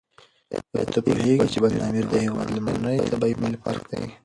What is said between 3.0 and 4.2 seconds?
طبیعي ملي پارک دی؟